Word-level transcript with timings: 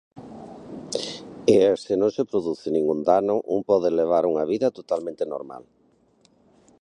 E, 1.53 1.55
se 1.83 1.93
non 2.01 2.09
se 2.15 2.23
produce 2.31 2.67
ningún 2.75 2.99
dano, 3.09 3.35
un 3.55 3.59
pode 3.69 3.89
levar 3.99 4.23
unha 4.31 4.45
vida 4.51 4.75
totalmente 4.79 5.23
normal. 5.33 5.63